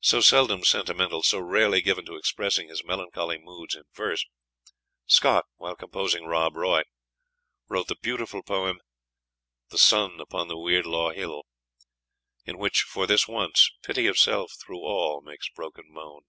So 0.00 0.22
seldom 0.22 0.64
sentimental, 0.64 1.22
so 1.22 1.38
rarely 1.38 1.82
given 1.82 2.06
to 2.06 2.16
expressing 2.16 2.70
his 2.70 2.82
melancholy 2.82 3.36
moods 3.36 3.74
in 3.74 3.82
verse, 3.94 4.24
Scott, 5.04 5.44
while 5.58 5.76
composing 5.76 6.24
"Rob 6.24 6.56
Roy," 6.56 6.80
wrote 7.68 7.88
the 7.88 7.96
beautiful 7.96 8.42
poem 8.42 8.80
"The 9.68 9.76
sun 9.76 10.18
upon 10.18 10.48
the 10.48 10.56
Weirdlaw 10.56 11.14
Hill," 11.14 11.42
in 12.46 12.56
which, 12.56 12.80
for 12.80 13.06
this 13.06 13.28
once, 13.28 13.70
"pity 13.82 14.06
of 14.06 14.16
self 14.18 14.50
through 14.64 14.80
all 14.80 15.20
makes 15.20 15.50
broken 15.50 15.84
moan." 15.88 16.22